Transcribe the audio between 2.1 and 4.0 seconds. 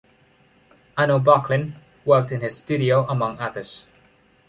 in his studio, among others.